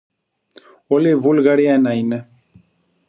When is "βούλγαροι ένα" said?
1.15-1.93